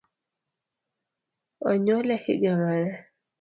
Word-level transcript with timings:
Onyuole 1.67 2.15
higa 2.23 2.53
mane? 2.61 2.91